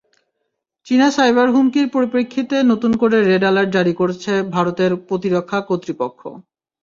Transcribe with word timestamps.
চীনা 0.87 1.07
সাইবার 1.11 1.47
হুমকির 1.53 1.87
পরিপ্রেক্ষিতে 1.89 2.57
নতুন 2.71 2.91
করে 3.01 3.17
রেড 3.21 3.43
অ্যালার্ট 3.45 3.69
জারি 3.73 3.93
করেছে 3.99 4.31
ভারতের 4.55 4.91
প্রতিরক্ষা 5.07 5.59
কর্তৃপক্ষ। 5.69 6.21